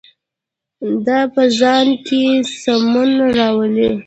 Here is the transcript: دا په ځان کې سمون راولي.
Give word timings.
دا 1.05 1.19
په 1.33 1.43
ځان 1.59 1.87
کې 2.05 2.23
سمون 2.61 3.09
راولي. 3.37 3.91